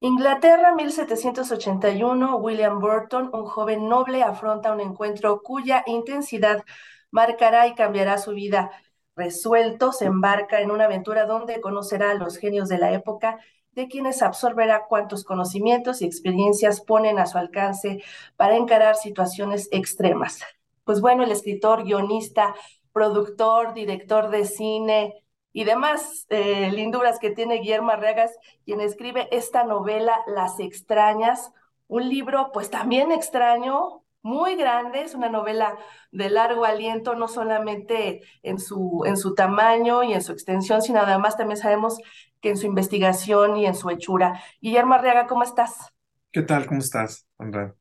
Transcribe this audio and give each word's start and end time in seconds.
Inglaterra, 0.00 0.76
1781, 0.76 2.36
William 2.36 2.78
Burton, 2.78 3.30
un 3.32 3.46
joven 3.46 3.88
noble, 3.88 4.22
afronta 4.22 4.72
un 4.72 4.80
encuentro 4.80 5.42
cuya 5.42 5.82
intensidad 5.86 6.64
marcará 7.10 7.66
y 7.66 7.74
cambiará 7.74 8.18
su 8.18 8.30
vida. 8.30 8.70
Resuelto, 9.16 9.90
se 9.92 10.04
embarca 10.04 10.60
en 10.60 10.70
una 10.70 10.84
aventura 10.84 11.26
donde 11.26 11.60
conocerá 11.60 12.12
a 12.12 12.14
los 12.14 12.36
genios 12.36 12.68
de 12.68 12.78
la 12.78 12.92
época, 12.92 13.40
de 13.72 13.88
quienes 13.88 14.22
absorberá 14.22 14.86
cuantos 14.86 15.24
conocimientos 15.24 16.00
y 16.00 16.04
experiencias 16.04 16.80
ponen 16.80 17.18
a 17.18 17.26
su 17.26 17.36
alcance 17.36 18.00
para 18.36 18.54
encarar 18.54 18.94
situaciones 18.94 19.68
extremas. 19.72 20.42
Pues 20.84 21.00
bueno, 21.00 21.24
el 21.24 21.32
escritor, 21.32 21.82
guionista, 21.82 22.54
productor, 22.92 23.74
director 23.74 24.30
de 24.30 24.44
cine, 24.44 25.24
y 25.52 25.64
demás 25.64 26.26
eh, 26.30 26.70
linduras 26.72 27.18
que 27.18 27.30
tiene 27.30 27.56
Guillermo 27.56 27.90
Arreagas, 27.90 28.36
quien 28.64 28.80
escribe 28.80 29.28
esta 29.30 29.64
novela 29.64 30.16
Las 30.26 30.60
extrañas, 30.60 31.52
un 31.86 32.08
libro 32.08 32.50
pues 32.52 32.70
también 32.70 33.12
extraño, 33.12 34.04
muy 34.22 34.56
grande, 34.56 35.02
es 35.02 35.14
una 35.14 35.28
novela 35.28 35.78
de 36.12 36.28
largo 36.28 36.64
aliento, 36.64 37.14
no 37.14 37.28
solamente 37.28 38.20
en 38.42 38.58
su, 38.58 39.02
en 39.06 39.16
su 39.16 39.34
tamaño 39.34 40.02
y 40.02 40.12
en 40.12 40.22
su 40.22 40.32
extensión, 40.32 40.82
sino 40.82 41.00
además 41.00 41.36
también 41.36 41.56
sabemos 41.58 41.98
que 42.40 42.50
en 42.50 42.56
su 42.56 42.66
investigación 42.66 43.56
y 43.56 43.66
en 43.66 43.74
su 43.74 43.90
hechura. 43.90 44.42
Guillermo 44.60 44.94
Arriaga, 44.94 45.26
¿cómo 45.26 45.44
estás? 45.44 45.92
¿Qué 46.30 46.42
tal? 46.42 46.66
¿Cómo 46.66 46.80
estás, 46.80 47.26
Sandra? 47.36 47.74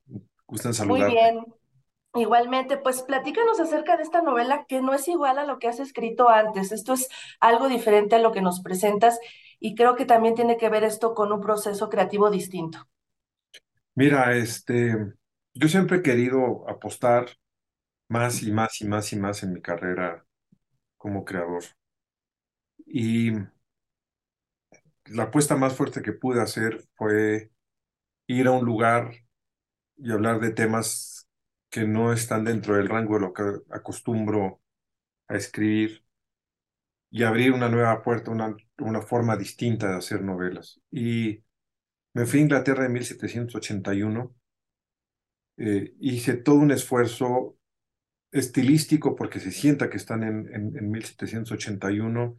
Gusto 0.47 0.69
en 0.69 0.73
Muy 0.75 0.75
saludarte. 0.75 1.13
bien. 1.13 1.45
Igualmente, 2.15 2.77
pues 2.77 3.01
platícanos 3.03 3.59
acerca 3.61 3.95
de 3.95 4.03
esta 4.03 4.21
novela 4.21 4.65
que 4.67 4.81
no 4.81 4.93
es 4.93 5.07
igual 5.07 5.37
a 5.39 5.45
lo 5.45 5.59
que 5.59 5.67
has 5.69 5.79
escrito 5.79 6.29
antes. 6.29 6.71
Esto 6.73 6.93
es 6.93 7.07
algo 7.39 7.69
diferente 7.69 8.15
a 8.15 8.19
lo 8.19 8.31
que 8.33 8.41
nos 8.41 8.61
presentas 8.61 9.19
y 9.59 9.75
creo 9.75 9.95
que 9.95 10.05
también 10.05 10.35
tiene 10.35 10.57
que 10.57 10.69
ver 10.69 10.83
esto 10.83 11.13
con 11.13 11.31
un 11.31 11.41
proceso 11.41 11.89
creativo 11.89 12.29
distinto. 12.31 12.87
Mira, 13.95 14.35
este, 14.35 14.95
yo 15.53 15.67
siempre 15.67 15.97
he 15.97 16.01
querido 16.01 16.67
apostar 16.69 17.27
más 18.09 18.43
y 18.43 18.51
más 18.51 18.81
y 18.81 18.87
más 18.87 19.13
y 19.13 19.17
más 19.17 19.43
en 19.43 19.53
mi 19.53 19.61
carrera 19.61 20.25
como 20.97 21.25
creador. 21.25 21.63
Y 22.87 23.31
la 25.05 25.23
apuesta 25.23 25.55
más 25.55 25.73
fuerte 25.75 26.01
que 26.01 26.13
pude 26.13 26.41
hacer 26.41 26.83
fue 26.95 27.51
ir 28.27 28.47
a 28.47 28.51
un 28.51 28.65
lugar 28.65 29.13
y 29.97 30.11
hablar 30.11 30.39
de 30.39 30.51
temas 30.51 31.16
que 31.77 31.85
no 31.85 32.11
están 32.11 32.43
dentro 32.43 32.75
del 32.75 32.89
rango 32.89 33.15
de 33.15 33.21
lo 33.21 33.33
que 33.33 33.43
acostumbro 33.69 34.61
a 35.27 35.35
escribir 35.37 36.03
y 37.11 37.21
abrir 37.23 37.51
una 37.51 37.69
nueva 37.69 38.01
puerta, 38.01 38.31
una, 38.31 38.55
una 38.79 39.01
forma 39.03 39.37
distinta 39.37 39.89
de 39.89 39.97
hacer 39.97 40.23
novelas. 40.23 40.81
Y 40.89 41.43
me 42.13 42.25
fui 42.25 42.39
a 42.39 42.43
Inglaterra 42.43 42.85
en 42.87 42.93
1781. 42.93 44.35
Eh, 45.57 45.93
hice 45.99 46.33
todo 46.37 46.55
un 46.55 46.71
esfuerzo 46.71 47.57
estilístico 48.31 49.15
porque 49.15 49.39
se 49.39 49.51
sienta 49.51 49.89
que 49.91 49.97
están 49.97 50.23
en, 50.23 50.47
en, 50.55 50.77
en 50.77 50.89
1781. 50.89 52.37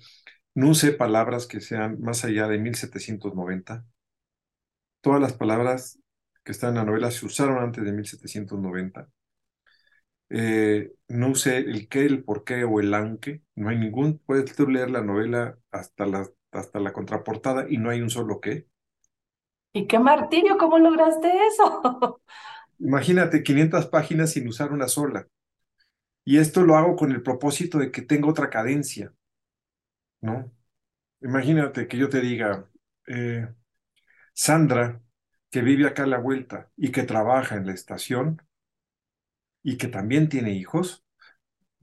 No 0.55 0.69
usé 0.69 0.92
palabras 0.92 1.47
que 1.47 1.61
sean 1.61 2.00
más 2.00 2.25
allá 2.25 2.48
de 2.48 2.58
1790. 2.58 3.86
Todas 5.00 5.20
las 5.20 5.34
palabras 5.34 6.00
que 6.42 6.50
están 6.52 6.70
en 6.70 6.77
la 6.77 6.84
novela 6.86 7.12
se 7.12 7.25
usaron 7.25 7.62
antes 7.62 7.84
de 7.84 7.92
1790. 7.92 9.08
Eh, 10.30 10.92
no 11.08 11.30
usé 11.30 11.58
el 11.58 11.88
qué, 11.88 12.04
el 12.04 12.22
por 12.24 12.44
qué 12.44 12.64
o 12.64 12.80
el 12.80 12.92
aunque. 12.94 13.42
No 13.54 13.68
hay 13.68 13.78
ningún. 13.78 14.18
Puedes 14.26 14.54
tú 14.54 14.68
leer 14.68 14.90
la 14.90 15.02
novela 15.02 15.58
hasta 15.70 16.06
la, 16.06 16.28
hasta 16.52 16.80
la 16.80 16.92
contraportada 16.92 17.66
y 17.68 17.78
no 17.78 17.90
hay 17.90 18.00
un 18.02 18.10
solo 18.10 18.40
qué. 18.40 18.66
¿Y 19.72 19.86
qué 19.86 19.98
martirio? 19.98 20.58
¿Cómo 20.58 20.78
lograste 20.78 21.30
eso? 21.46 22.20
Imagínate 22.78 23.42
500 23.42 23.86
páginas 23.86 24.32
sin 24.32 24.48
usar 24.48 24.72
una 24.72 24.88
sola. 24.88 25.26
Y 26.24 26.38
esto 26.38 26.62
lo 26.62 26.76
hago 26.76 26.96
con 26.96 27.10
el 27.12 27.22
propósito 27.22 27.78
de 27.78 27.90
que 27.90 28.02
tenga 28.02 28.28
otra 28.28 28.50
cadencia, 28.50 29.12
¿no? 30.20 30.52
Imagínate 31.22 31.88
que 31.88 31.98
yo 31.98 32.08
te 32.08 32.20
diga, 32.20 32.70
eh, 33.06 33.48
Sandra, 34.34 35.02
que 35.50 35.62
vive 35.62 35.86
acá 35.88 36.05
a 36.05 36.06
la 36.06 36.18
vuelta 36.18 36.70
y 36.77 36.92
que 36.92 37.05
trabaja 37.05 37.56
en 37.56 37.67
la 37.67 37.74
estación 37.74 38.42
y 39.63 39.77
que 39.77 39.89
también 39.89 40.29
tiene 40.29 40.52
hijos, 40.52 41.05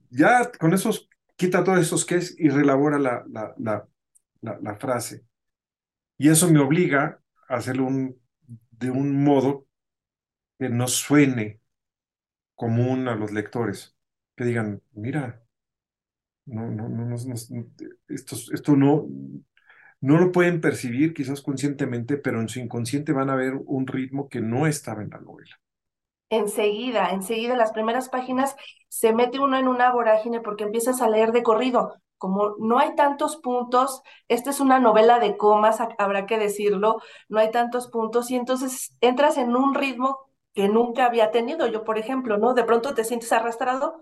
ya 0.09 0.51
con 0.51 0.73
esos, 0.73 1.09
quita 1.35 1.63
todos 1.63 1.79
esos 1.79 2.05
que 2.05 2.15
es 2.15 2.35
y 2.39 2.49
relabora 2.49 2.99
la, 2.99 3.23
la, 3.27 3.53
la, 3.57 3.87
la, 4.61 4.75
frase. 4.75 5.25
Y 6.17 6.29
eso 6.29 6.49
me 6.49 6.59
obliga 6.59 7.21
a 7.49 7.55
hacerlo 7.55 7.85
un, 7.85 8.19
de 8.71 8.89
un 8.89 9.23
modo 9.23 9.67
que 10.59 10.69
no 10.69 10.87
suene 10.87 11.61
común 12.55 13.07
a 13.07 13.15
los 13.15 13.31
lectores 13.31 13.95
que 14.35 14.45
digan, 14.45 14.81
mira, 14.93 15.45
no, 16.45 16.69
no, 16.69 16.89
no, 16.89 17.05
no 17.05 17.15
esto, 18.07 18.35
esto 18.53 18.75
no, 18.75 19.07
no 20.01 20.17
lo 20.19 20.31
pueden 20.31 20.61
percibir 20.61 21.13
quizás 21.13 21.41
conscientemente, 21.41 22.17
pero 22.17 22.41
en 22.41 22.49
su 22.49 22.59
inconsciente 22.59 23.11
van 23.13 23.29
a 23.29 23.35
ver 23.35 23.55
un 23.65 23.87
ritmo 23.87 24.29
que 24.29 24.41
no 24.41 24.67
estaba 24.67 25.01
en 25.01 25.09
la 25.09 25.19
novela. 25.19 25.59
Enseguida, 26.29 27.11
enseguida, 27.11 27.53
en 27.53 27.59
las 27.59 27.71
primeras 27.71 28.09
páginas 28.09 28.55
se 28.89 29.13
mete 29.13 29.39
uno 29.39 29.57
en 29.57 29.67
una 29.67 29.91
vorágine 29.91 30.41
porque 30.41 30.63
empiezas 30.63 31.01
a 31.01 31.09
leer 31.09 31.31
de 31.31 31.43
corrido. 31.43 31.95
Como 32.17 32.55
no 32.59 32.79
hay 32.79 32.95
tantos 32.95 33.37
puntos, 33.37 34.01
esta 34.27 34.49
es 34.49 34.59
una 34.59 34.79
novela 34.79 35.19
de 35.19 35.37
comas, 35.37 35.79
habrá 35.97 36.25
que 36.25 36.37
decirlo, 36.39 37.01
no 37.29 37.39
hay 37.39 37.51
tantos 37.51 37.87
puntos 37.89 38.31
y 38.31 38.35
entonces 38.35 38.95
entras 39.01 39.37
en 39.37 39.55
un 39.55 39.75
ritmo 39.75 40.19
que 40.53 40.69
nunca 40.69 41.05
había 41.05 41.31
tenido 41.31 41.67
yo, 41.67 41.83
por 41.83 41.97
ejemplo, 41.99 42.37
¿no? 42.37 42.53
De 42.53 42.63
pronto 42.63 42.93
te 42.95 43.03
sientes 43.03 43.31
arrastrado 43.33 44.01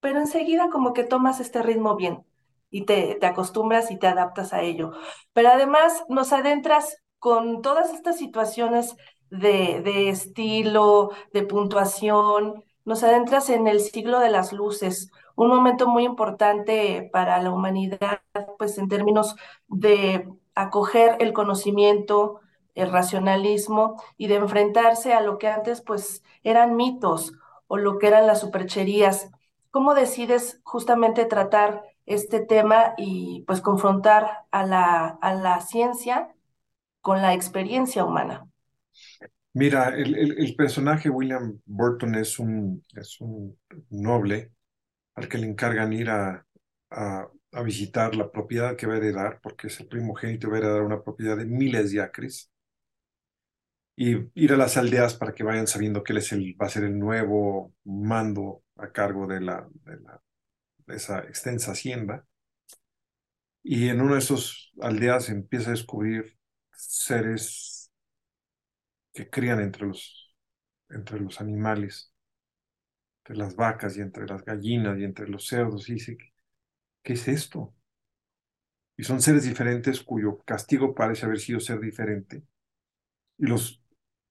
pero 0.00 0.20
enseguida 0.20 0.68
como 0.70 0.92
que 0.92 1.04
tomas 1.04 1.40
este 1.40 1.62
ritmo 1.62 1.96
bien 1.96 2.24
y 2.70 2.84
te, 2.84 3.14
te 3.16 3.26
acostumbras 3.26 3.90
y 3.90 3.98
te 3.98 4.06
adaptas 4.06 4.52
a 4.52 4.62
ello. 4.62 4.92
Pero 5.32 5.48
además 5.50 6.04
nos 6.08 6.32
adentras 6.32 6.98
con 7.18 7.62
todas 7.62 7.92
estas 7.94 8.18
situaciones 8.18 8.96
de, 9.38 10.08
estilo, 10.08 11.10
de 11.32 11.42
puntuación, 11.42 12.64
nos 12.84 13.02
adentras 13.02 13.50
en 13.50 13.66
el 13.68 13.80
siglo 13.80 14.20
de 14.20 14.30
las 14.30 14.52
luces, 14.52 15.10
un 15.36 15.48
momento 15.48 15.88
muy 15.88 16.04
importante 16.04 17.08
para 17.12 17.42
la 17.42 17.50
humanidad, 17.50 18.20
pues 18.58 18.78
en 18.78 18.88
términos 18.88 19.34
de 19.68 20.28
acoger 20.54 21.16
el 21.20 21.32
conocimiento, 21.32 22.40
el 22.74 22.90
racionalismo 22.92 24.02
y 24.16 24.28
de 24.28 24.36
enfrentarse 24.36 25.12
a 25.12 25.20
lo 25.20 25.38
que 25.38 25.48
antes 25.48 25.80
pues 25.80 26.22
eran 26.42 26.76
mitos 26.76 27.32
o 27.66 27.76
lo 27.76 27.98
que 27.98 28.08
eran 28.08 28.26
las 28.26 28.40
supercherías. 28.40 29.30
¿Cómo 29.70 29.94
decides 29.94 30.60
justamente 30.64 31.24
tratar 31.24 31.82
este 32.06 32.40
tema 32.40 32.94
y 32.96 33.42
pues 33.46 33.60
confrontar 33.60 34.44
a 34.50 34.64
la, 34.66 35.06
a 35.20 35.34
la 35.34 35.60
ciencia 35.60 36.34
con 37.00 37.22
la 37.22 37.34
experiencia 37.34 38.04
humana? 38.04 38.48
Mira, 39.54 39.90
el, 39.96 40.14
el, 40.16 40.56
personaje 40.56 41.10
William 41.10 41.60
Burton 41.64 42.16
es 42.16 42.38
un, 42.38 42.84
es 42.96 43.20
un 43.20 43.58
noble 43.90 44.52
al 45.14 45.28
que 45.28 45.38
le 45.38 45.46
encargan 45.46 45.92
ir 45.92 46.10
a, 46.10 46.44
a, 46.90 47.28
a, 47.52 47.62
visitar 47.62 48.16
la 48.16 48.30
propiedad 48.32 48.76
que 48.76 48.86
va 48.86 48.94
a 48.94 48.96
heredar, 48.98 49.40
porque 49.42 49.68
es 49.68 49.80
el 49.80 49.88
primogénito, 49.88 50.50
va 50.50 50.56
a 50.56 50.58
heredar 50.58 50.82
una 50.82 51.02
propiedad 51.02 51.36
de 51.36 51.46
miles 51.46 51.92
de 51.92 52.00
acres, 52.02 52.50
y 53.96 54.16
ir 54.34 54.52
a 54.52 54.56
las 54.56 54.76
aldeas 54.76 55.14
para 55.14 55.32
que 55.32 55.44
vayan 55.44 55.66
sabiendo 55.66 56.02
que 56.02 56.12
él 56.12 56.18
es 56.18 56.32
el, 56.32 56.56
va 56.60 56.66
a 56.66 56.70
ser 56.70 56.84
el 56.84 56.98
nuevo 56.98 57.72
mando 57.84 58.64
a 58.76 58.90
cargo 58.90 59.26
de, 59.26 59.40
la, 59.40 59.68
de, 59.84 60.00
la, 60.00 60.20
de 60.86 60.96
esa 60.96 61.20
extensa 61.20 61.72
hacienda. 61.72 62.26
Y 63.62 63.88
en 63.88 64.00
una 64.00 64.14
de 64.14 64.18
esas 64.18 64.72
aldeas 64.80 65.28
empieza 65.30 65.68
a 65.68 65.72
descubrir 65.72 66.36
seres 66.72 67.73
que 69.14 69.30
crían 69.30 69.60
entre 69.60 69.86
los, 69.86 70.34
entre 70.90 71.20
los 71.20 71.40
animales, 71.40 72.12
entre 73.22 73.36
las 73.36 73.56
vacas 73.56 73.96
y 73.96 74.00
entre 74.02 74.26
las 74.26 74.44
gallinas 74.44 74.98
y 74.98 75.04
entre 75.04 75.28
los 75.28 75.46
cerdos. 75.46 75.88
Y 75.88 75.94
dice, 75.94 76.18
¿qué 77.02 77.14
es 77.14 77.28
esto? 77.28 77.74
Y 78.96 79.04
son 79.04 79.20
seres 79.22 79.44
diferentes 79.44 80.02
cuyo 80.02 80.38
castigo 80.44 80.94
parece 80.94 81.26
haber 81.26 81.40
sido 81.40 81.60
ser 81.60 81.80
diferente. 81.80 82.42
Y 83.38 83.46
los, 83.46 83.82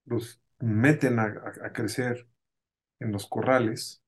los 0.06 0.40
meten 0.60 1.18
a, 1.18 1.24
a, 1.64 1.72
crecer 1.72 2.26
en 3.00 3.12
los 3.12 3.26
corrales 3.26 4.02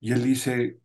y 0.00 0.12
él 0.12 0.22
dice, 0.22 0.80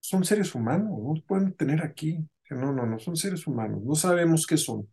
son 0.00 0.24
seres 0.24 0.54
humanos, 0.54 0.90
no 1.02 1.14
pueden 1.26 1.54
tener 1.54 1.82
aquí. 1.84 2.26
No, 2.50 2.72
no, 2.72 2.86
no, 2.86 2.98
son 2.98 3.16
seres 3.16 3.46
humanos, 3.46 3.82
no 3.82 3.94
sabemos 3.94 4.46
qué 4.46 4.56
son. 4.56 4.88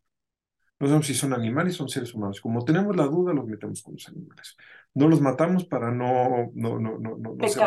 No 0.82 0.88
sabemos 0.88 1.06
si 1.06 1.14
son 1.14 1.34
animales 1.34 1.76
o 1.76 1.78
son 1.78 1.90
seres 1.90 2.14
humanos. 2.16 2.42
Como 2.42 2.66
tenemos 2.66 2.96
la 2.96 3.06
duda, 3.06 3.34
los 3.34 3.46
metemos 3.46 3.84
con 3.84 3.94
los 3.94 4.08
animales. 4.08 4.58
No 4.96 5.08
los 5.08 5.22
matamos 5.22 5.66
para 5.66 5.92
no, 5.92 6.52
no, 6.56 6.80
no, 6.80 6.98
no, 6.98 7.48
ser, 7.48 7.64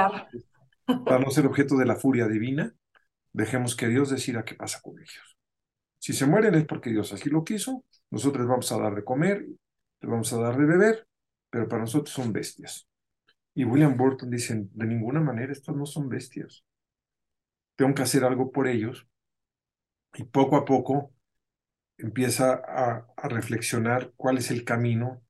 para 1.05 1.21
no 1.21 1.31
ser 1.31 1.47
objeto 1.47 1.77
de 1.77 1.87
la 1.87 1.95
furia 1.95 2.27
divina. 2.27 2.75
Dejemos 3.33 3.77
que 3.77 3.87
Dios 3.87 4.11
decida 4.11 4.45
qué 4.45 4.57
pasa 4.57 4.81
con 4.83 4.99
ellos. 4.99 5.39
Si 5.99 6.13
se 6.13 6.27
mueren 6.27 6.57
es 6.57 6.67
porque 6.67 6.91
Dios 6.91 7.13
así 7.13 7.31
lo 7.31 7.45
quiso. 7.45 7.85
Nosotros 8.11 8.49
vamos 8.49 8.71
a 8.73 8.79
dar 8.79 8.97
de 8.97 9.05
comer 9.05 9.47
te 10.01 10.09
vamos 10.11 10.33
a 10.33 10.39
dar 10.39 10.59
de 10.59 10.67
beber, 10.67 11.07
pero 11.51 11.69
para 11.69 11.83
nosotros 11.83 12.13
son 12.13 12.33
bestias. 12.33 12.87
Y 13.55 13.65
William 13.65 13.97
Burton 13.97 14.29
dice, 14.29 14.67
de 14.71 14.87
ninguna 14.87 15.21
manera, 15.21 15.53
estos 15.53 15.77
no 15.77 15.87
son 15.87 16.09
bestias. 16.11 16.65
Tengo 17.77 17.95
que 17.95 18.03
hacer 18.03 18.25
algo 18.25 18.51
por 18.51 18.67
ellos. 18.67 19.07
Y 20.15 20.25
poco 20.25 20.57
a 20.57 20.65
poco 20.65 21.14
empieza 21.99 22.55
a, 22.55 23.07
reflexionar 23.29 24.13
cuál 24.17 24.39
es 24.39 24.51
el 24.51 24.65
camino 24.65 25.23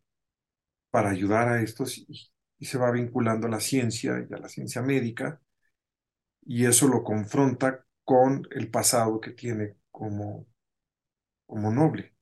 para 0.90 1.10
ayudar 1.10 1.48
a 1.48 1.62
estos 1.62 1.98
y, 1.98 2.30
se 2.60 2.78
va 2.78 2.90
vinculando 2.90 3.46
a 3.46 3.50
la 3.50 3.60
ciencia 3.60 4.26
y 4.28 4.32
a 4.32 4.38
la 4.38 4.48
ciencia 4.48 4.80
médica. 4.80 5.40
Y 6.46 6.64
eso 6.66 6.88
lo 6.88 7.04
confronta 7.04 7.84
con 8.04 8.46
el 8.52 8.70
pasado 8.70 9.20
que 9.20 9.32
tiene 9.32 9.76
como, 9.90 10.46
como 11.46 11.70
noble 11.72 12.14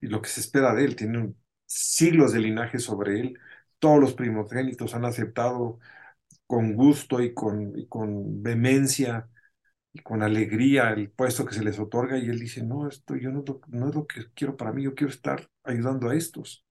y 0.00 0.08
lo 0.08 0.22
que 0.22 0.30
se 0.30 0.40
espera 0.40 0.74
de 0.74 0.84
él. 0.84 0.96
Tiene 0.96 1.34
siglos 1.66 2.32
de 2.32 2.40
linaje 2.40 2.78
sobre 2.80 3.20
él. 3.20 3.38
Todos 3.78 4.00
los 4.00 4.14
primogénitos 4.14 4.94
han 4.94 5.04
aceptado 5.04 5.78
con 6.46 6.74
gusto 6.74 7.20
y 7.22 7.34
con, 7.34 7.78
y 7.78 7.86
con 7.88 8.42
vehemencia 8.42 9.28
y 9.94 10.00
con 10.00 10.22
alegría 10.22 10.90
el 10.90 11.08
puesto 11.08 11.46
que 11.46 11.54
se 11.54 11.62
les 11.62 11.78
otorga 11.78 12.18
y 12.18 12.28
él 12.28 12.40
dice, 12.40 12.64
no, 12.64 12.88
esto 12.88 13.14
yo 13.14 13.30
no, 13.30 13.44
no 13.68 13.88
es 13.88 13.94
lo 13.94 14.06
que 14.06 14.26
quiero 14.34 14.56
para 14.56 14.72
mí, 14.72 14.82
yo 14.82 14.94
quiero 14.94 15.12
estar 15.12 15.48
ayudando 15.62 16.10
a 16.10 16.16
estos, 16.16 16.66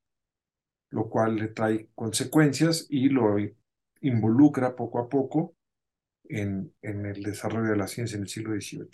lo 0.90 1.10
cual 1.10 1.38
le 1.38 1.48
trae 1.48 1.88
consecuencias 1.96 2.86
y 2.90 3.08
lo 3.08 3.38
involucra 4.02 4.75
poco 4.75 5.00
a 5.00 5.08
poco 5.08 5.56
en, 6.25 6.74
en 6.81 7.06
el 7.06 7.24
desarrollo 7.24 7.72
de 7.72 7.78
la 7.78 7.88
ciencia 7.88 8.18
en 8.18 8.24
el 8.24 8.30
siglo 8.30 8.54
XVIII. 8.60 8.90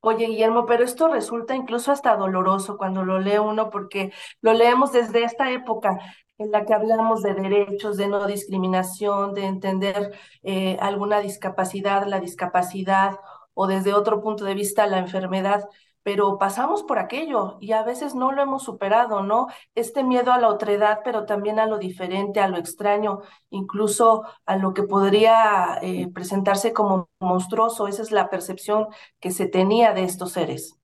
Oye, 0.00 0.26
Guillermo, 0.26 0.66
pero 0.66 0.84
esto 0.84 1.06
resulta 1.08 1.54
incluso 1.54 1.92
hasta 1.92 2.16
doloroso 2.16 2.76
cuando 2.76 3.04
lo 3.04 3.20
lee 3.20 3.38
uno, 3.38 3.70
porque 3.70 4.12
lo 4.40 4.54
leemos 4.54 4.90
desde 4.90 5.22
esta 5.22 5.52
época 5.52 5.98
en 6.38 6.50
la 6.50 6.64
que 6.64 6.74
hablamos 6.74 7.22
de 7.22 7.34
derechos, 7.34 7.96
de 7.96 8.08
no 8.08 8.26
discriminación, 8.26 9.34
de 9.34 9.46
entender 9.46 10.12
eh, 10.42 10.76
alguna 10.80 11.20
discapacidad, 11.20 12.06
la 12.06 12.20
discapacidad, 12.20 13.18
o 13.54 13.66
desde 13.66 13.92
otro 13.92 14.22
punto 14.22 14.44
de 14.44 14.54
vista 14.54 14.86
la 14.86 14.98
enfermedad 14.98 15.64
pero 16.08 16.38
pasamos 16.38 16.84
por 16.84 16.98
aquello 16.98 17.58
y 17.60 17.72
a 17.72 17.82
veces 17.82 18.14
no 18.14 18.32
lo 18.32 18.40
hemos 18.40 18.62
superado, 18.62 19.22
¿no? 19.22 19.48
Este 19.74 20.02
miedo 20.02 20.32
a 20.32 20.40
la 20.40 20.48
otredad, 20.48 21.00
pero 21.04 21.26
también 21.26 21.58
a 21.58 21.66
lo 21.66 21.78
diferente, 21.78 22.40
a 22.40 22.48
lo 22.48 22.56
extraño, 22.56 23.20
incluso 23.50 24.22
a 24.46 24.56
lo 24.56 24.72
que 24.72 24.84
podría 24.84 25.78
eh, 25.82 26.08
presentarse 26.14 26.72
como 26.72 27.10
monstruoso. 27.20 27.88
Esa 27.88 28.00
es 28.00 28.10
la 28.10 28.30
percepción 28.30 28.86
que 29.20 29.30
se 29.30 29.48
tenía 29.48 29.92
de 29.92 30.04
estos 30.04 30.32
seres. 30.32 30.78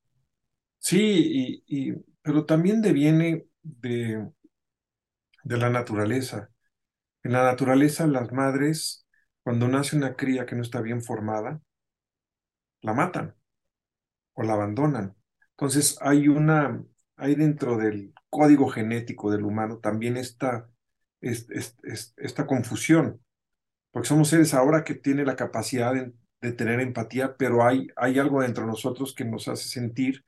Sí, 0.79 1.63
y, 1.67 1.95
pero 2.21 2.45
también 2.45 2.83
deviene 2.83 3.47
de, 3.63 4.29
de 5.45 5.59
la 5.59 5.71
naturaleza. 5.71 6.51
En 7.23 7.33
la 7.33 7.45
naturaleza, 7.45 8.07
las 8.07 8.33
madres, 8.33 9.07
cuando 9.43 9.69
nace 9.69 9.97
una 9.97 10.17
cría 10.17 10.47
que 10.47 10.57
no 10.57 10.63
está 10.63 10.81
bien 10.81 11.03
formada, 11.03 11.61
la 12.83 12.95
matan 12.95 13.35
o 14.35 14.43
la 14.43 14.55
abandonan. 14.55 15.17
Entonces 15.53 15.99
hay 16.01 16.29
una, 16.29 16.85
hay 17.17 17.35
dentro 17.37 17.77
del 17.79 18.15
código 18.29 18.69
genético 18.69 19.31
del 19.31 19.45
humano 19.45 19.79
también 19.79 20.17
esta, 20.17 20.69
confusión, 22.47 23.23
porque 23.91 24.09
somos 24.09 24.29
seres 24.29 24.55
ahora 24.55 24.85
que 24.85 24.95
tienen 24.95 25.27
la 25.27 25.37
capacidad 25.37 25.95
de, 25.95 26.13
tener 26.53 26.81
empatía, 26.81 27.37
pero 27.39 27.65
hay, 27.65 27.89
hay 27.97 28.19
algo 28.19 28.43
dentro 28.43 28.65
de 28.65 28.71
nosotros 28.71 29.15
que 29.15 29.25
nos 29.25 29.49
hace 29.49 29.67
sentir 29.69 30.25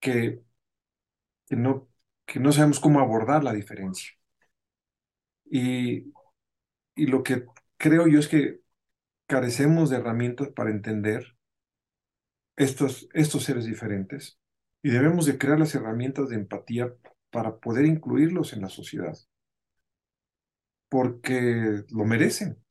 que, 0.00 0.40
que, 1.46 1.56
no, 1.56 1.88
que 2.26 2.40
no 2.40 2.52
sabemos 2.52 2.80
cómo 2.80 3.00
abordar 3.00 3.44
la 3.44 3.52
diferencia. 3.52 4.10
Y, 5.44 6.12
y 6.94 7.06
lo 7.06 7.22
que 7.22 7.46
creo 7.76 8.06
yo 8.06 8.18
es 8.18 8.28
que 8.28 8.60
carecemos 9.26 9.90
de 9.90 9.96
herramientas 9.96 10.48
para 10.48 10.70
entender 10.70 11.36
estos, 12.56 13.08
estos 13.14 13.44
seres 13.44 13.64
diferentes 13.64 14.38
y 14.82 14.90
debemos 14.90 15.26
de 15.26 15.38
crear 15.38 15.58
las 15.58 15.74
herramientas 15.74 16.28
de 16.28 16.36
empatía 16.36 16.92
para 17.30 17.58
poder 17.58 17.86
incluirlos 17.86 18.52
en 18.52 18.62
la 18.62 18.68
sociedad, 18.68 19.16
porque 20.88 21.84
lo 21.90 22.04
merecen, 22.04 22.62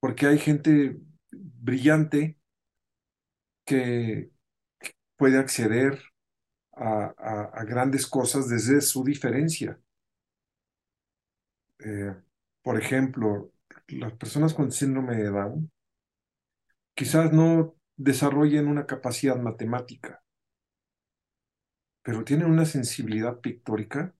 porque 0.00 0.26
hay 0.26 0.38
gente 0.38 0.98
brillante 1.30 2.38
que 3.64 4.30
puede 5.16 5.38
acceder 5.38 6.00
a, 6.72 7.64
grandes 7.66 8.06
cosas 8.06 8.48
desde 8.48 8.80
su 8.80 9.02
diferencia. 9.02 9.80
Eh, 11.78 12.14
por 12.62 12.80
ejemplo, 12.80 13.52
las 13.88 14.12
personas 14.14 14.54
con 14.54 14.72
síndrome 14.72 15.16
de 15.16 15.30
Down 15.30 15.70
quizás 16.94 17.32
no 17.32 17.76
desarrollen 17.96 18.66
una 18.66 18.86
capacidad 18.86 19.36
matemática, 19.36 20.22
pero 22.02 22.24
tienen 22.24 22.46
una 22.50 22.64
sensibilidad 22.64 23.40
pictórica 23.40 24.14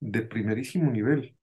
de 0.00 0.22
primerísimo 0.22 0.90
nivel. 0.90 1.36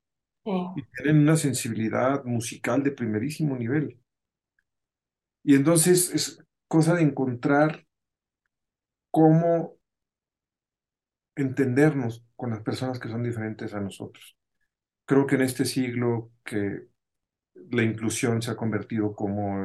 Y 0.76 0.84
tienen 0.84 1.22
una 1.22 1.38
sensibilidad 1.38 2.24
musical 2.26 2.84
de 2.84 2.92
primerísimo 2.92 3.58
nivel. 3.58 4.00
Y 5.44 5.56
entonces 5.56 6.14
es 6.14 6.44
cosa 6.68 6.96
de 6.96 7.04
encontrar 7.04 7.86
cómo 9.12 9.78
entendernos 11.36 12.26
con 12.36 12.50
las 12.50 12.62
personas 12.62 13.00
que 13.00 13.08
son 13.10 13.24
diferentes 13.24 13.74
a 13.74 13.80
nosotros. 13.80 14.36
Creo 15.06 15.28
que 15.28 15.36
en 15.36 15.42
este 15.42 15.66
siglo 15.66 16.32
que 16.44 16.88
la 17.72 17.84
inclusión 17.84 18.42
se 18.42 18.52
ha 18.52 18.56
convertido 18.56 19.14
como 19.16 19.64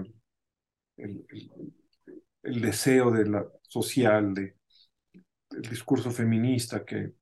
el, 0.96 1.26
el 2.42 2.60
deseo 2.60 3.10
de 3.10 3.26
la 3.26 3.46
social, 3.62 4.34
de, 4.34 4.56
del 5.50 5.62
discurso 5.62 6.10
feminista 6.10 6.84
que 6.84 7.12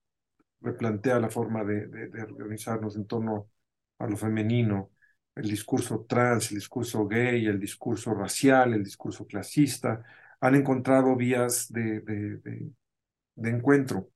replantea 0.60 1.20
la 1.20 1.30
forma 1.30 1.64
de, 1.64 1.86
de, 1.88 2.22
organizarnos 2.22 2.96
en 2.96 3.06
torno 3.06 3.50
a 3.98 4.06
lo 4.06 4.16
femenino, 4.16 4.92
el 5.34 5.48
discurso 5.48 6.04
trans, 6.08 6.50
el 6.50 6.56
discurso 6.58 7.06
gay, 7.06 7.46
el 7.46 7.60
discurso 7.60 8.14
racial, 8.14 8.74
el 8.74 8.84
discurso 8.84 9.26
clasista, 9.26 10.04
han 10.40 10.54
encontrado 10.56 11.16
vías 11.16 11.72
de, 11.72 12.00
de 13.36 13.50
encuentro. 13.50 14.10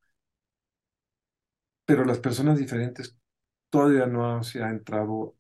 Pero 1.85 2.05
las 2.05 2.19
personas 2.19 2.59
diferentes 2.59 3.17
todavía 3.73 4.07
no 4.07 4.45
se 4.45 4.63
ha 4.63 4.71
entrado 4.71 5.37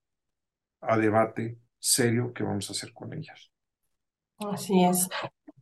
a 0.82 0.98
debate 0.98 1.58
serio 1.78 2.32
que 2.34 2.44
vamos 2.44 2.68
a 2.70 2.72
hacer 2.74 2.92
con 2.94 3.12
ellas. 3.14 3.52
Así 4.38 4.84
es. 4.84 5.08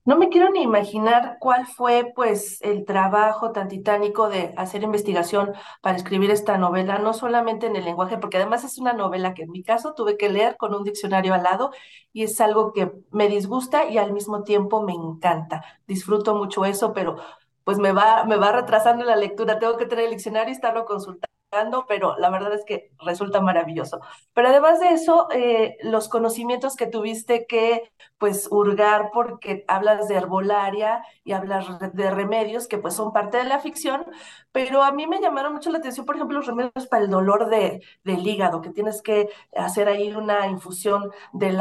No 0.04 0.18
me 0.18 0.30
quiero 0.30 0.50
ni 0.50 0.62
imaginar 0.62 1.36
cuál 1.40 1.66
fue, 1.66 2.12
pues, 2.16 2.60
el 2.62 2.84
trabajo 2.86 3.52
tan 3.52 3.68
titánico 3.68 4.28
de 4.30 4.54
hacer 4.56 4.82
investigación 4.82 5.52
para 5.82 5.96
escribir 5.96 6.30
esta 6.30 6.58
novela, 6.58 6.98
no 6.98 7.14
solamente 7.14 7.66
en 7.66 7.76
el 7.76 7.84
lenguaje, 7.84 8.18
porque 8.18 8.38
además 8.38 8.64
es 8.64 8.78
una 8.78 8.94
novela 8.94 9.34
que 9.34 9.42
en 9.44 9.50
mi 9.50 9.62
caso 9.62 9.94
tuve 9.94 10.16
que 10.16 10.30
leer 10.30 10.56
con 10.56 10.74
un 10.74 10.84
diccionario 10.84 11.34
al 11.34 11.42
lado 11.44 11.72
y 12.12 12.24
es 12.24 12.40
algo 12.40 12.72
que 12.72 12.92
me 13.12 13.28
disgusta 13.28 13.86
y 13.90 13.98
al 13.98 14.12
mismo 14.12 14.42
tiempo 14.44 14.82
me 14.82 14.94
encanta. 14.94 15.64
Disfruto 15.86 16.34
mucho 16.34 16.64
eso, 16.64 16.92
pero 16.94 17.16
pues 17.64 17.78
me 17.78 17.92
va, 17.92 18.24
me 18.24 18.36
va 18.36 18.52
retrasando 18.52 19.04
la 19.04 19.16
lectura. 19.16 19.58
Tengo 19.58 19.76
que 19.76 19.86
tener 19.86 20.06
el 20.06 20.12
diccionario 20.12 20.50
y 20.50 20.54
estarlo 20.56 20.86
consultando 20.86 21.28
pero 21.88 22.16
la 22.19 22.30
verdad 22.30 22.52
es 22.54 22.64
que 22.64 22.90
resulta 23.00 23.40
maravilloso. 23.40 24.00
Pero 24.35 24.49
además 24.49 24.78
de 24.80 24.90
eso, 24.90 25.28
eh, 25.33 25.76
los 25.83 26.09
conocimientos 26.09 26.76
que 26.76 26.87
tuviste 26.87 27.47
que 27.47 27.90
pues 28.19 28.49
hurgar 28.50 29.11
porque 29.12 29.64
hablas 29.66 30.07
de 30.09 30.16
herbolaria 30.16 31.02
y 31.25 31.33
hablas 31.33 31.66
de 31.92 32.11
remedios 32.11 32.69
que 32.69 32.78
pues 32.78 32.95
son 32.95 33.12
parte 33.12 33.38
de 33.38 33.45
la 33.45 33.61
ficción, 33.61 34.04
pero 34.52 34.83
a 34.83 34.92
mí 34.92 35.07
me 35.07 35.21
llamaron 35.21 35.52
mucho 35.54 35.71
la 35.71 35.78
atención, 35.78 36.07
por 36.07 36.16
ejemplo, 36.16 36.38
los 36.38 36.47
remedios 36.47 36.87
para 36.88 37.04
el 37.04 37.11
dolor 37.11 37.49
de, 37.49 37.83
del 38.04 38.26
hígado, 38.26 38.61
que 38.61 38.71
tienes 38.71 39.02
que 39.02 39.28
hacer 39.57 39.88
ahí 39.88 40.12
una 40.14 40.47
infusión 40.47 41.11
de 41.33 41.52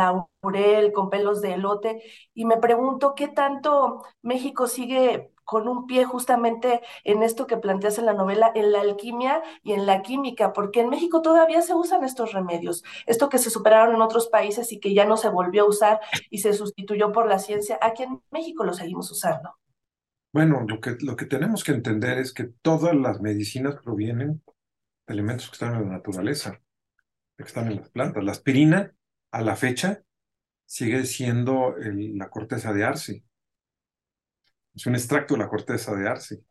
laurel 0.42 0.92
con 0.92 1.10
pelos 1.10 1.42
de 1.42 1.54
elote, 1.54 2.02
y 2.34 2.46
me 2.46 2.58
pregunto 2.58 3.14
qué 3.16 3.28
tanto 3.28 4.04
México 4.22 4.68
sigue 4.68 5.32
con 5.44 5.68
un 5.68 5.88
pie 5.88 6.06
justamente 6.06 6.82
en 7.04 7.24
esto 7.24 7.48
que 7.48 7.58
planteas 7.58 7.98
en 7.98 8.06
la 8.06 8.14
novela, 8.14 8.52
en 8.54 8.72
la 8.72 8.82
alquimia 8.82 9.42
y 9.64 9.74
en 9.74 9.88
la 9.88 10.04
química, 10.04 10.54
porque 10.54 10.82
en 10.82 10.90
México 10.90 11.22
todavía 11.22 11.62
se 11.62 11.74
usan 11.74 12.04
estos 12.04 12.34
remedios, 12.34 12.84
esto 13.08 13.30
que 13.30 13.40
se 13.40 13.50
superaron 13.50 13.96
en 13.96 14.02
otros 14.02 14.28
países 14.28 14.72
y 14.72 14.80
que 14.80 14.94
ya 14.94 15.06
no 15.06 15.18
se 15.18 15.30
volvió 15.30 15.64
a 15.64 15.70
usar 15.70 16.00
y 16.30 16.40
se 16.40 16.54
sustituyó 16.54 17.12
por 17.12 17.28
la 17.28 17.40
ciencia, 17.40 17.80
aquí 17.82 18.04
en 18.04 18.22
México 18.30 18.64
lo 18.64 18.74
seguimos 18.74 19.10
usando. 19.10 19.56
Bueno, 20.32 20.64
lo 20.68 20.80
que, 20.80 20.96
lo 21.00 21.16
que 21.16 21.26
tenemos 21.26 21.64
que 21.64 21.72
entender 21.72 22.20
es 22.20 22.32
que 22.32 22.44
todas 22.62 22.96
las 22.96 23.20
medicinas 23.20 23.78
provienen 23.84 24.44
de 25.08 25.14
elementos 25.14 25.50
que 25.50 25.54
están 25.54 25.74
en 25.74 25.90
la 25.90 25.96
naturaleza, 25.96 26.62
que 27.36 27.44
están 27.44 27.72
en 27.72 27.78
las 27.78 27.90
plantas. 27.90 28.24
La 28.24 28.34
aspirina, 28.34 28.94
a 29.32 29.42
la 29.42 29.56
fecha, 29.56 30.04
sigue 30.70 31.06
siendo 31.06 31.76
la 31.80 32.30
corteza 32.30 32.74
de 32.74 32.86
arce 32.86 33.24
es 34.76 34.86
un 34.86 34.96
extracto 34.96 35.34
de 35.36 35.40
la 35.42 35.50
corteza 35.50 35.96
de 35.96 36.08
arce. 36.08 36.44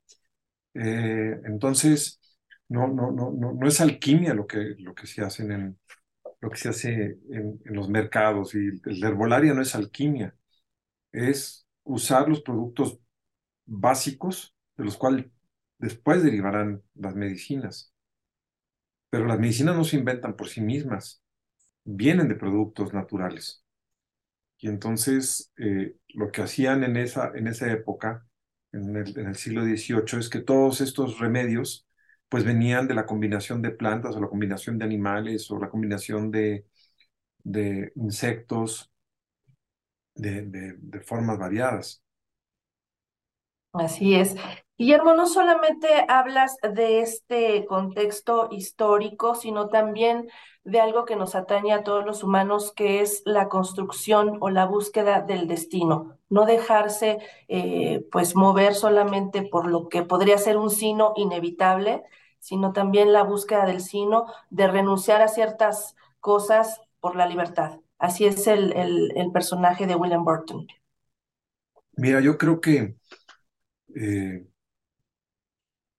Eh, 0.74 1.40
entonces, 1.44 2.20
no, 2.68 2.88
no, 2.88 3.10
no, 3.12 3.30
no, 3.32 3.52
no 3.54 3.68
es 3.68 3.80
alquimia 3.80 4.34
lo 4.34 4.46
que, 4.46 4.74
lo 4.78 4.94
que 4.94 5.06
se 5.06 5.22
hace 5.22 5.44
en, 5.44 5.78
lo 6.40 6.50
que 6.50 6.58
se 6.58 6.68
hace 6.70 7.18
en 7.30 7.60
los 7.66 7.88
mercados 7.88 8.54
y 8.54 8.70
la 8.84 9.08
herbolaria 9.08 9.54
no 9.54 9.62
es 9.62 9.74
alquimia, 9.74 10.36
es 11.12 11.66
usar 11.84 12.28
los 12.28 12.42
productos 12.42 13.00
básicos 13.66 14.56
de 14.76 14.84
los 14.84 14.98
cuales 14.98 15.26
después 15.78 16.22
derivarán 16.24 16.82
las 16.94 17.16
medicinas. 17.16 17.92
Pero 19.10 19.26
las 19.26 19.38
medicinas 19.38 19.76
no 19.76 19.84
se 19.84 19.96
inventan 19.96 20.34
por 20.36 20.48
sí 20.48 20.60
mismas, 20.62 21.22
vienen 21.84 22.28
de 22.28 22.36
productos 22.36 22.94
naturales. 22.94 23.64
Y 24.58 24.68
entonces 24.68 25.52
eh, 25.56 25.94
lo 26.08 26.32
que 26.32 26.42
hacían 26.42 26.82
en 26.84 26.96
esa, 26.96 27.32
en 27.34 27.46
esa 27.46 27.70
época, 27.72 28.26
en 28.72 28.96
el, 28.96 29.36
siglo 29.36 29.64
XVIII, 29.64 30.18
es 30.18 30.28
que 30.28 30.40
todos 30.40 30.80
estos 30.80 31.18
remedios 31.18 31.86
pues 32.28 32.44
venían 32.44 32.88
de 32.88 32.94
la 32.94 33.06
combinación 33.06 33.62
de 33.62 33.70
plantas 33.70 34.16
o 34.16 34.20
la 34.20 34.28
combinación 34.28 34.78
de 34.78 34.84
animales 34.84 35.50
o 35.50 35.58
la 35.58 35.70
combinación 35.70 36.30
de, 36.30 36.66
de 37.44 37.92
insectos 37.96 38.90
de, 40.14 40.42
de, 40.42 40.74
de 40.76 41.00
formas 41.00 41.38
variadas. 41.38 42.02
Así 43.72 44.14
es. 44.14 44.34
Guillermo, 44.78 45.12
no 45.12 45.26
solamente 45.26 45.88
hablas 46.06 46.56
de 46.62 47.00
este 47.00 47.66
contexto 47.66 48.48
histórico, 48.52 49.34
sino 49.34 49.68
también 49.68 50.28
de 50.62 50.78
algo 50.80 51.04
que 51.04 51.16
nos 51.16 51.34
atañe 51.34 51.72
a 51.72 51.82
todos 51.82 52.06
los 52.06 52.22
humanos, 52.22 52.72
que 52.76 53.00
es 53.00 53.22
la 53.24 53.48
construcción 53.48 54.38
o 54.40 54.50
la 54.50 54.66
búsqueda 54.66 55.20
del 55.20 55.48
destino. 55.48 56.16
No 56.30 56.46
dejarse, 56.46 57.18
eh, 57.48 58.06
pues, 58.12 58.36
mover 58.36 58.76
solamente 58.76 59.42
por 59.42 59.66
lo 59.66 59.88
que 59.88 60.04
podría 60.04 60.38
ser 60.38 60.56
un 60.56 60.70
sino 60.70 61.12
inevitable, 61.16 62.04
sino 62.38 62.72
también 62.72 63.12
la 63.12 63.24
búsqueda 63.24 63.66
del 63.66 63.80
sino 63.80 64.26
de 64.48 64.68
renunciar 64.68 65.22
a 65.22 65.28
ciertas 65.28 65.96
cosas 66.20 66.80
por 67.00 67.16
la 67.16 67.26
libertad. 67.26 67.80
Así 67.98 68.26
es 68.26 68.46
el, 68.46 68.72
el, 68.74 69.32
personaje 69.32 69.88
de 69.88 69.96
William 69.96 70.24
Burton. 70.24 70.68
Mira, 71.96 72.20
yo 72.20 72.38
creo 72.38 72.60
que 72.60 72.94
eh, 73.96 74.46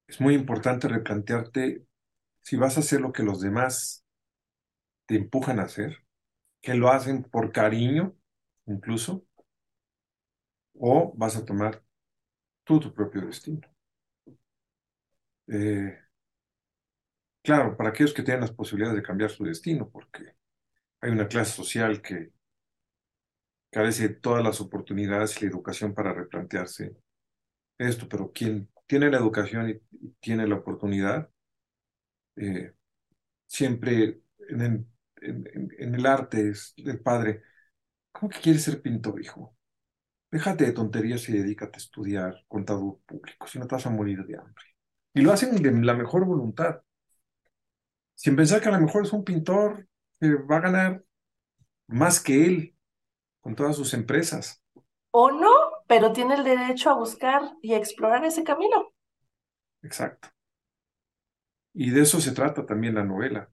es 0.10 0.20
muy 0.20 0.34
importante 0.36 0.88
replantearte 0.88 1.86
si 2.42 2.58
vas 2.58 2.78
a 2.78 2.82
hacer 2.82 3.02
lo 3.02 3.14
que 3.14 3.24
los 3.24 3.42
demás 3.42 4.06
te 5.08 5.16
empujan 5.18 5.60
a 5.60 5.64
hacer, 5.64 5.98
que 6.62 6.76
lo 6.76 6.90
hacen 6.90 7.24
por 7.24 7.52
cariño 7.52 8.16
incluso, 8.68 9.26
o 10.80 11.14
vas 11.16 11.36
a 11.36 11.46
tomar 11.46 11.84
tú 12.66 12.80
tu 12.80 12.94
propio 12.94 13.22
destino. 13.28 13.62
Eh, 15.48 15.98
claro, 17.44 17.76
para 17.78 17.90
aquellos 17.90 18.14
que 18.14 18.24
tienen 18.24 18.42
las 18.42 18.52
posibilidades 18.54 18.96
de 18.98 19.04
cambiar 19.04 19.30
su 19.30 19.44
destino, 19.44 19.90
porque 19.90 20.36
hay 21.02 21.12
una 21.12 21.28
clase 21.28 21.54
social 21.54 22.02
que 22.02 22.32
carece 23.72 24.08
de 24.10 24.14
todas 24.16 24.44
las 24.44 24.62
oportunidades 24.62 25.38
y 25.42 25.46
la 25.46 25.52
educación 25.52 25.94
para 25.94 26.14
replantearse 26.14 26.96
esto, 27.80 28.08
pero 28.10 28.32
quien 28.34 28.70
tiene 28.90 29.12
la 29.12 29.18
educación 29.18 29.70
y, 29.70 29.80
tiene 30.20 30.48
la 30.48 30.56
oportunidad, 30.56 31.30
eh, 32.38 32.74
siempre 33.46 34.22
en 34.50 34.88
el, 35.78 36.06
arte 36.08 36.50
es 36.50 36.74
el 36.78 37.00
padre, 37.00 37.44
¿cómo 38.12 38.30
que 38.32 38.40
quieres 38.40 38.64
ser 38.64 38.82
pintor, 38.82 39.22
hijo? 39.22 39.56
Déjate 40.32 40.66
de 40.66 40.72
tonterías 40.74 41.30
y 41.30 41.34
dedícate 41.34 41.78
a 41.78 41.84
estudiar 41.84 42.44
contador 42.48 43.00
público, 43.06 43.46
si 43.46 43.60
no 43.60 43.68
te 43.68 43.76
vas 43.76 43.86
a 43.86 43.92
morir 43.92 44.26
de 44.26 44.38
hambre. 44.38 44.66
Y 45.14 45.22
lo 45.22 45.32
hacen 45.32 45.56
de 45.56 45.72
la 45.72 45.94
mejor 45.94 46.26
voluntad, 46.26 46.82
sin 48.16 48.36
pensar 48.36 48.60
que 48.60 48.70
a 48.70 48.72
lo 48.72 48.82
mejor 48.82 49.06
es 49.06 49.14
un 49.14 49.24
pintor 49.24 49.88
que 50.20 50.34
va 50.34 50.58
a 50.58 50.62
ganar 50.62 51.04
más 51.86 52.20
que 52.20 52.46
él 52.46 52.76
con 53.40 53.56
todas 53.56 53.76
sus 53.76 53.94
empresas. 53.94 54.64
O 55.12 55.30
no, 55.30 55.69
pero 55.90 56.14
tiene 56.14 56.36
el 56.36 56.44
derecho 56.44 56.92
a 56.92 57.00
buscar 57.00 57.42
y 57.64 57.74
a 57.74 57.78
explorar 57.78 58.24
ese 58.24 58.44
camino. 58.44 58.94
Exacto. 59.82 60.30
Y 61.74 61.90
de 61.90 62.02
eso 62.02 62.22
se 62.22 62.32
trata 62.32 62.64
también 62.64 62.94
la 62.94 63.04
novela, 63.04 63.50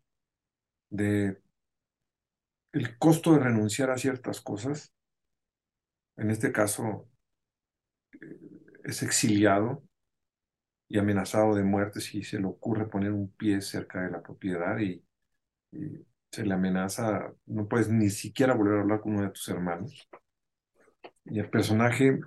de 0.91 1.41
el 2.73 2.99
costo 2.99 3.33
de 3.33 3.39
renunciar 3.39 3.91
a 3.91 3.97
ciertas 3.97 4.43
cosas. 4.43 4.93
En 6.19 6.31
este 6.31 6.53
caso, 6.53 7.09
eh, 8.21 8.37
es 8.85 9.03
exiliado 9.03 9.83
y 10.89 10.99
amenazado 10.99 11.55
de 11.55 11.65
muerte 11.65 12.03
si 12.03 12.23
se 12.23 12.39
le 12.39 12.47
ocurre 12.49 12.87
poner 12.87 13.13
un 13.13 13.31
pie 13.33 13.63
cerca 13.63 14.03
de 14.03 14.11
la 14.11 14.23
propiedad 14.23 14.79
y, 14.79 15.03
y 15.73 16.07
se 16.31 16.45
le 16.45 16.53
amenaza, 16.53 17.33
no 17.47 17.67
puedes 17.67 17.89
ni 17.89 18.11
siquiera 18.11 18.53
volver 18.53 18.79
a 18.79 18.83
hablar 18.83 19.01
con 19.01 19.15
uno 19.15 19.23
de 19.23 19.31
tus 19.31 19.49
hermanos. 19.49 20.07
Y 21.29 21.41
el 21.41 21.51
personaje 21.51 22.21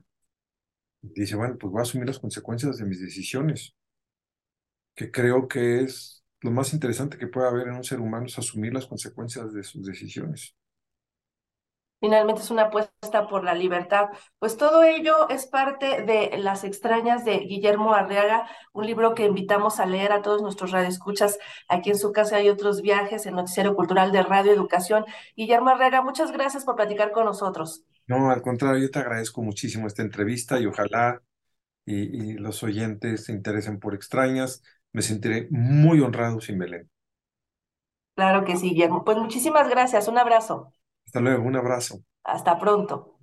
dice, 1.01 1.35
bueno, 1.35 1.57
pues 1.57 1.71
voy 1.71 1.79
a 1.79 1.83
asumir 1.83 2.07
las 2.07 2.19
consecuencias 2.19 2.77
de 2.77 2.85
mis 2.85 3.01
decisiones, 3.01 3.75
que 4.95 5.11
creo 5.11 5.47
que 5.47 5.81
es 5.81 6.23
lo 6.41 6.51
más 6.51 6.73
interesante 6.73 7.17
que 7.17 7.27
puede 7.27 7.47
haber 7.47 7.67
en 7.67 7.75
un 7.75 7.83
ser 7.83 7.99
humano, 7.99 8.25
es 8.25 8.37
asumir 8.37 8.73
las 8.73 8.85
consecuencias 8.85 9.53
de 9.53 9.63
sus 9.63 9.85
decisiones. 9.85 10.55
Finalmente 12.01 12.41
es 12.41 12.49
una 12.49 12.63
apuesta 12.63 13.27
por 13.27 13.43
la 13.43 13.53
libertad. 13.53 14.07
Pues 14.39 14.55
todo 14.55 14.83
ello 14.83 15.27
es 15.27 15.47
parte 15.47 16.03
de 16.03 16.37
Las 16.37 16.63
extrañas 16.63 17.25
de 17.25 17.39
Guillermo 17.39 17.93
Arriaga, 17.93 18.49
un 18.71 18.85
libro 18.85 19.13
que 19.13 19.25
invitamos 19.25 19.81
a 19.81 19.85
leer 19.85 20.13
a 20.13 20.21
todos 20.21 20.41
nuestros 20.41 20.71
radioescuchas. 20.71 21.37
Aquí 21.67 21.89
en 21.89 21.97
su 21.97 22.13
casa 22.13 22.37
hay 22.37 22.47
otros 22.47 22.81
viajes, 22.81 23.25
el 23.25 23.35
Noticiero 23.35 23.75
Cultural 23.75 24.13
de 24.13 24.23
Radio 24.23 24.53
Educación. 24.53 25.05
Guillermo 25.35 25.71
Arriaga, 25.71 26.01
muchas 26.01 26.31
gracias 26.31 26.63
por 26.63 26.77
platicar 26.77 27.11
con 27.11 27.25
nosotros. 27.25 27.83
No, 28.09 28.29
al 28.31 28.41
contrario, 28.41 28.81
yo 28.83 28.91
te 28.91 28.99
agradezco 28.99 29.41
muchísimo 29.43 29.87
esta 29.87 30.01
entrevista 30.03 30.59
y 30.59 30.65
ojalá 30.67 31.21
y, 31.85 32.31
y 32.31 32.33
los 32.35 32.63
oyentes 32.63 33.25
se 33.25 33.33
interesen 33.33 33.79
por 33.79 33.95
extrañas. 33.95 34.63
Me 34.93 35.01
sentiré 35.03 35.47
muy 35.51 36.01
honrado 36.01 36.41
si 36.41 36.53
me 36.55 36.67
leen. 36.67 36.89
Claro 38.15 38.45
que 38.45 38.55
sí, 38.57 38.69
Guillermo. 38.69 39.03
Pues 39.03 39.17
muchísimas 39.17 39.67
gracias. 39.69 40.07
Un 40.07 40.17
abrazo. 40.19 40.73
Hasta 41.05 41.19
luego, 41.19 41.43
un 41.43 41.57
abrazo. 41.57 42.03
Hasta 42.23 42.57
pronto. 42.57 43.18